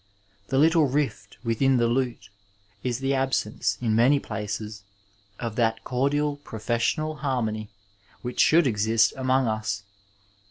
The 0.47 0.57
little 0.57 0.87
rift 0.87 1.37
within 1.43 1.77
the 1.77 1.85
lute 1.85 2.29
is 2.81 3.01
the 3.01 3.13
absence 3.13 3.77
in 3.81 3.95
many 3.95 4.19
places 4.19 4.81
of 5.39 5.57
that 5.57 5.83
cordial 5.83 6.37
professional 6.37 7.17
harmony 7.17 7.69
which 8.23 8.39
should 8.39 8.65
exist 8.65 9.13
among 9.15 9.45
us. 9.47 9.83